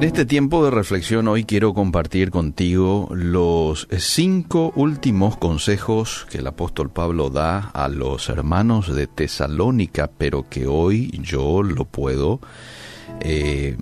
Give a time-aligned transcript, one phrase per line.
[0.00, 6.46] En este tiempo de reflexión hoy quiero compartir contigo los cinco últimos consejos que el
[6.46, 12.40] apóstol Pablo da a los hermanos de Tesalónica, pero que hoy yo lo puedo
[13.20, 13.76] eh,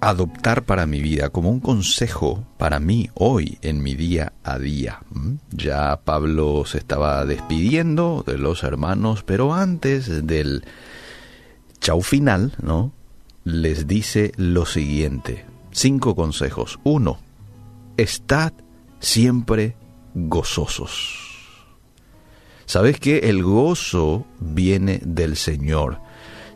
[0.00, 5.00] adoptar para mi vida como un consejo para mí hoy en mi día a día.
[5.10, 5.32] ¿Mm?
[5.50, 10.64] Ya Pablo se estaba despidiendo de los hermanos, pero antes del
[11.80, 12.92] chau final, ¿no?
[13.48, 15.46] Les dice lo siguiente.
[15.70, 16.78] Cinco consejos.
[16.84, 17.18] Uno,
[17.96, 18.52] estad
[19.00, 19.74] siempre
[20.14, 21.24] gozosos.
[22.66, 25.98] ¿Sabes que el gozo viene del Señor?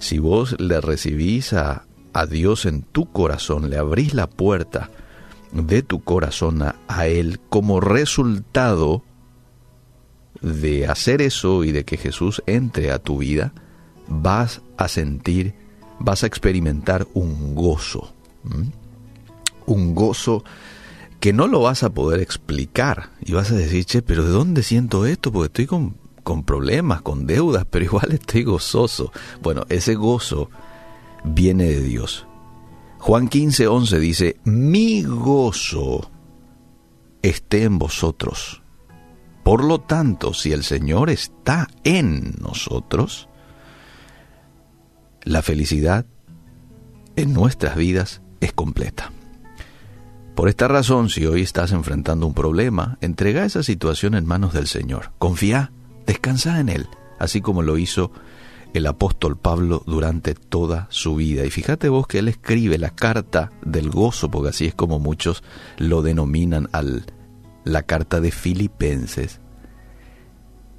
[0.01, 4.91] Si vos le recibís a, a Dios en tu corazón, le abrís la puerta
[5.53, 9.03] de tu corazón a, a Él como resultado
[10.43, 13.55] de hacer eso y de que Jesús entre a tu vida,
[14.09, 15.62] vas a sentir
[16.03, 18.15] vas a experimentar un gozo.
[19.67, 20.45] Un gozo
[21.21, 23.11] que no lo vas a poder explicar.
[23.25, 25.33] Y vas a decir, che, pero ¿de dónde siento esto?
[25.33, 29.13] Porque estoy con, con problemas, con deudas, pero igual estoy gozoso.
[29.41, 30.51] Bueno, ese gozo
[31.25, 32.27] viene de Dios.
[32.99, 36.11] Juan 15, 11 dice, mi gozo
[37.23, 38.63] esté en vosotros.
[39.43, 43.29] Por lo tanto, si el Señor está en nosotros,
[45.25, 46.07] la felicidad
[47.17, 49.13] en nuestras vidas es completa.
[50.35, 54.67] Por esta razón, si hoy estás enfrentando un problema, entrega esa situación en manos del
[54.67, 55.13] Señor.
[55.19, 55.73] Confía,
[56.07, 58.13] descansa en Él, así como lo hizo
[58.73, 61.45] el apóstol Pablo durante toda su vida.
[61.45, 65.43] Y fíjate vos que él escribe la carta del gozo, porque así es como muchos
[65.77, 67.05] lo denominan al
[67.65, 69.41] la carta de Filipenses,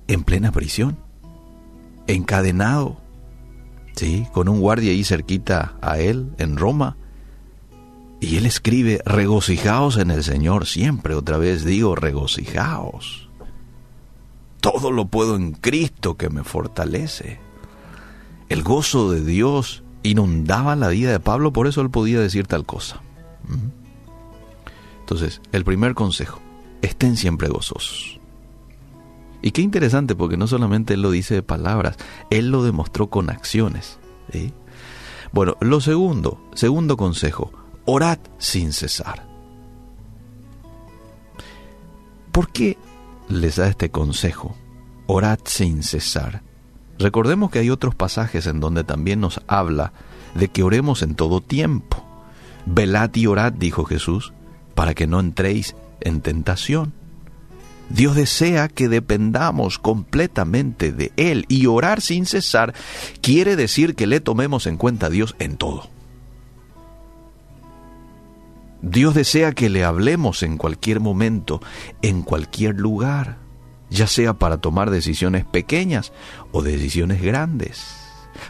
[0.08, 0.98] en plena prisión,
[2.08, 2.98] encadenado,
[3.96, 4.28] ¿sí?
[4.32, 6.98] con un guardia ahí cerquita a él, en Roma.
[8.20, 13.30] Y él escribe, regocijaos en el Señor, siempre otra vez digo, regocijaos.
[14.62, 17.40] Todo lo puedo en Cristo que me fortalece.
[18.48, 22.66] El gozo de Dios inundaba la vida de Pablo, por eso él podía decir tal
[22.66, 23.02] cosa.
[25.02, 26.40] Entonces, el primer consejo,
[26.82, 28.22] estén siempre gozosos.
[29.44, 31.98] Y qué interesante, porque no solamente él lo dice de palabras,
[32.30, 34.00] él lo demostró con acciones.
[35.34, 37.52] Bueno, lo segundo, segundo consejo,
[37.84, 39.28] orad sin cesar.
[42.32, 42.78] ¿Por qué
[43.28, 44.56] les da este consejo?
[45.08, 46.42] Orad sin cesar.
[46.98, 49.92] Recordemos que hay otros pasajes en donde también nos habla
[50.36, 52.02] de que oremos en todo tiempo.
[52.66, 54.32] Velad y orad, dijo Jesús,
[54.74, 56.94] para que no entréis en tentación.
[57.90, 62.74] Dios desea que dependamos completamente de Él y orar sin cesar
[63.22, 65.90] quiere decir que le tomemos en cuenta a Dios en todo.
[68.82, 71.62] Dios desea que le hablemos en cualquier momento,
[72.02, 73.38] en cualquier lugar,
[73.90, 76.12] ya sea para tomar decisiones pequeñas
[76.52, 77.86] o decisiones grandes,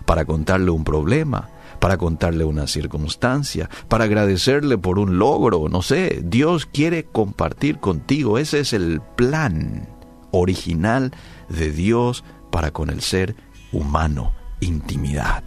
[0.05, 1.49] para contarle un problema,
[1.83, 8.37] para contarle una circunstancia, para agradecerle por un logro, no sé, Dios quiere compartir contigo,
[8.37, 9.89] ese es el plan
[10.31, 11.11] original
[11.49, 12.23] de Dios
[12.53, 13.35] para con el ser
[13.73, 15.43] humano, intimidad.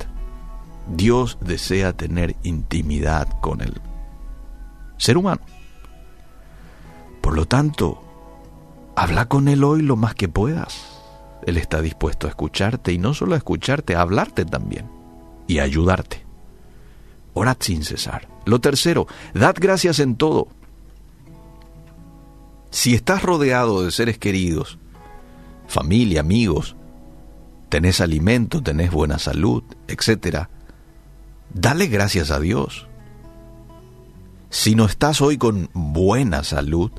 [0.95, 3.81] Dios desea tener intimidad con el
[4.99, 5.41] ser humano.
[7.23, 8.05] Por lo tanto,
[8.95, 11.01] habla con Él hoy lo más que puedas.
[11.47, 14.91] Él está dispuesto a escucharte y no solo a escucharte, a hablarte también
[15.47, 16.26] y a ayudarte
[17.37, 18.29] orad sin cesar.
[18.47, 20.49] Lo tercero, dad gracias en todo.
[22.71, 24.79] Si estás rodeado de seres queridos,
[25.69, 26.77] familia, amigos,
[27.69, 30.47] tenés alimento, tenés buena salud, etc.,
[31.53, 32.87] dale gracias a Dios.
[34.49, 36.91] Si no estás hoy con buena salud,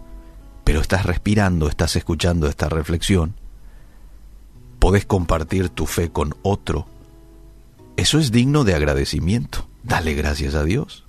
[0.64, 3.34] pero estás respirando, estás escuchando esta reflexión,
[4.78, 6.88] podés compartir tu fe con otro.
[7.96, 9.67] Eso es digno de agradecimiento.
[9.88, 11.06] Dale gracias a Dios.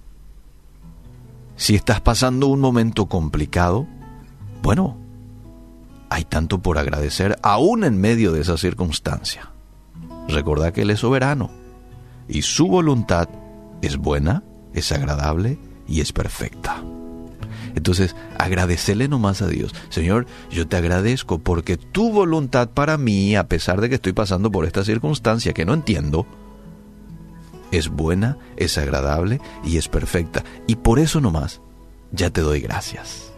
[1.56, 3.88] Si estás pasando un momento complicado,
[4.62, 4.96] bueno,
[6.10, 9.50] hay tanto por agradecer aún en medio de esa circunstancia.
[10.28, 11.50] Recordad que Él es soberano
[12.28, 13.28] y su voluntad
[13.82, 15.58] es buena, es agradable
[15.88, 16.80] y es perfecta.
[17.74, 19.74] Entonces, agradecele nomás a Dios.
[19.88, 24.52] Señor, yo te agradezco porque tu voluntad para mí, a pesar de que estoy pasando
[24.52, 26.28] por esta circunstancia que no entiendo,
[27.72, 30.44] es buena, es agradable y es perfecta.
[30.66, 31.60] Y por eso nomás,
[32.12, 33.32] ya te doy gracias.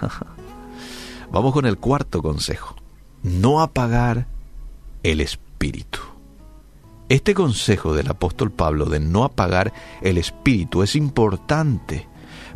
[1.32, 2.76] Vamos con el cuarto consejo.
[3.22, 4.26] No apagar
[5.02, 5.98] el espíritu.
[7.08, 12.08] Este consejo del apóstol Pablo de no apagar el espíritu es importante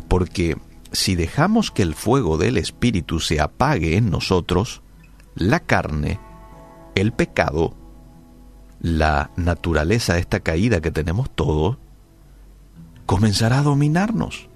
[0.07, 0.57] porque
[0.91, 4.81] si dejamos que el fuego del espíritu se apague en nosotros,
[5.35, 6.19] la carne,
[6.95, 7.75] el pecado,
[8.81, 11.77] la naturaleza esta caída que tenemos todos,
[13.05, 14.47] comenzará a dominarnos.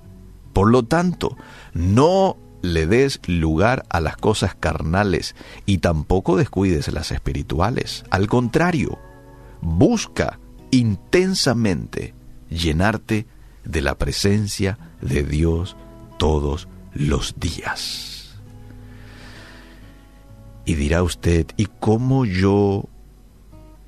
[0.53, 1.35] Por lo tanto,
[1.73, 5.35] no le des lugar a las cosas carnales
[5.65, 8.05] y tampoco descuides las espirituales.
[8.09, 8.99] Al contrario,
[9.61, 10.39] busca
[10.71, 12.13] intensamente
[12.49, 13.27] llenarte
[13.65, 15.75] de la presencia de Dios
[16.17, 18.39] todos los días.
[20.65, 22.87] Y dirá usted, ¿y cómo yo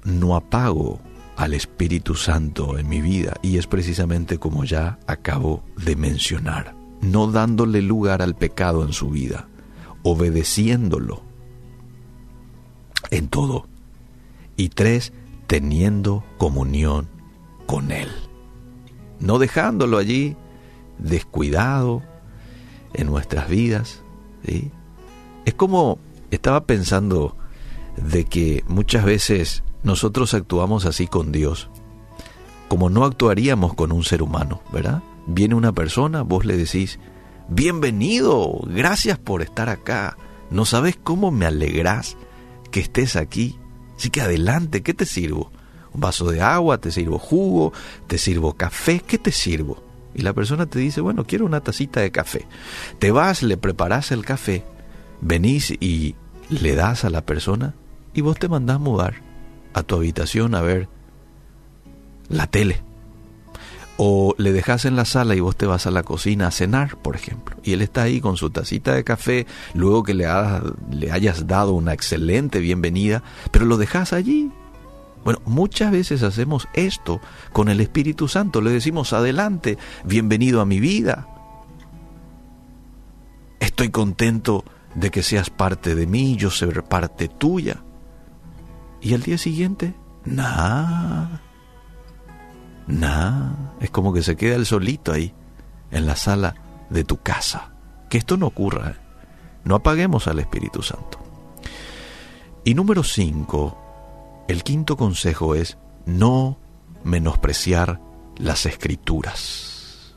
[0.06, 1.02] no apago
[1.36, 3.34] al Espíritu Santo en mi vida?
[3.42, 9.10] Y es precisamente como ya acabo de mencionar no dándole lugar al pecado en su
[9.10, 9.48] vida,
[10.04, 11.22] obedeciéndolo
[13.12, 13.68] en todo.
[14.57, 15.13] Y tres,
[15.48, 17.07] teniendo comunión
[17.66, 18.10] con Él.
[19.19, 20.36] No dejándolo allí
[20.98, 22.02] descuidado
[22.94, 24.02] en nuestras vidas.
[25.46, 26.00] Es como
[26.31, 27.36] estaba pensando
[27.97, 31.69] de que muchas veces nosotros actuamos así con Dios,
[32.68, 35.03] como no actuaríamos con un ser humano, ¿verdad?
[35.27, 37.00] Viene una persona, vos le decís,
[37.50, 40.18] bienvenido, gracias por estar acá.
[40.50, 42.18] No sabes cómo me alegrás
[42.71, 43.57] que estés aquí.
[43.97, 45.51] Así que adelante, ¿qué te sirvo?
[45.94, 47.71] Un vaso de agua, te sirvo jugo,
[48.07, 49.81] te sirvo café, ¿qué te sirvo?
[50.13, 52.45] Y la persona te dice, bueno, quiero una tacita de café.
[53.00, 54.63] Te vas, le preparas el café,
[55.21, 56.15] venís y
[56.50, 57.75] le das a la persona
[58.15, 59.15] y vos te mandás mudar
[59.73, 60.88] a tu habitación a ver
[62.29, 62.81] la tele
[63.97, 66.97] o le dejas en la sala y vos te vas a la cocina a cenar,
[66.97, 70.25] por ejemplo, y él está ahí con su tacita de café, luego que le,
[70.91, 74.51] le hayas dado una excelente bienvenida, pero lo dejas allí.
[75.23, 77.21] Bueno, muchas veces hacemos esto
[77.51, 81.27] con el Espíritu Santo, le decimos adelante, bienvenido a mi vida.
[83.59, 87.81] Estoy contento de que seas parte de mí, yo ser parte tuya.
[89.06, 89.94] Y al día siguiente,
[90.24, 91.40] nada
[92.88, 95.31] Nah, es como que se queda el solito ahí,
[95.92, 96.56] en la sala
[96.90, 97.75] de tu casa.
[98.10, 98.90] Que esto no ocurra.
[98.90, 98.96] ¿eh?
[99.63, 101.19] No apaguemos al Espíritu Santo.
[102.63, 103.78] Y número cinco,
[104.48, 106.57] el quinto consejo es no
[107.04, 108.02] menospreciar
[108.38, 110.16] las escrituras.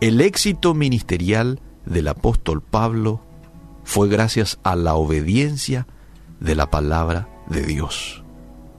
[0.00, 3.20] El éxito ministerial del apóstol Pablo
[3.84, 5.86] fue gracias a la obediencia
[6.40, 8.22] de la palabra de Dios.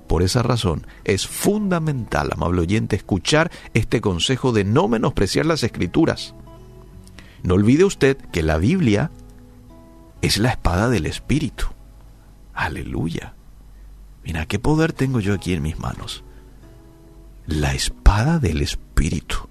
[0.08, 6.36] Por esa razón es fundamental, amable oyente, escuchar este consejo de no menospreciar las escrituras.
[7.44, 9.12] No olvide usted que la Biblia
[10.22, 11.66] es la espada del Espíritu.
[12.54, 13.34] Aleluya.
[14.24, 16.24] Mira, qué poder tengo yo aquí en mis manos.
[17.46, 19.48] La espada del Espíritu.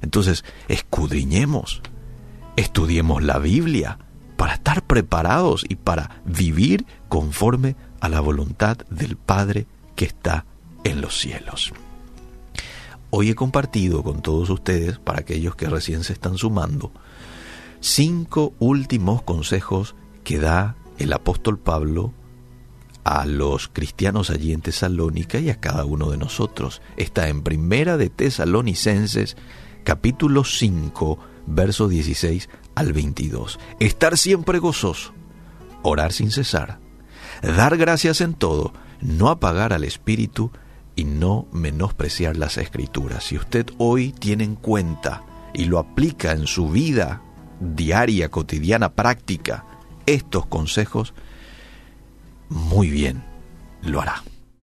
[0.00, 1.82] Entonces, escudriñemos,
[2.56, 3.98] estudiemos la Biblia
[4.36, 9.66] para estar preparados y para vivir conforme a la voluntad del Padre
[9.96, 10.44] que está
[10.84, 11.72] en los cielos.
[13.10, 16.92] Hoy he compartido con todos ustedes, para aquellos que recién se están sumando,
[17.80, 22.12] cinco últimos consejos que da el apóstol Pablo
[23.04, 26.82] a los cristianos allí en Tesalónica y a cada uno de nosotros.
[26.98, 29.36] Está en Primera de Tesalonicenses,
[29.84, 33.58] capítulo 5, verso 16 al 22.
[33.80, 35.12] Estar siempre gozoso,
[35.82, 36.80] orar sin cesar,
[37.42, 40.50] dar gracias en todo, no apagar al espíritu
[40.96, 43.24] y no menospreciar las escrituras.
[43.24, 45.22] Si usted hoy tiene en cuenta
[45.54, 47.22] y lo aplica en su vida
[47.60, 49.64] diaria, cotidiana, práctica,
[50.06, 51.14] estos consejos,
[52.48, 53.22] muy bien,
[53.82, 54.22] lo hará.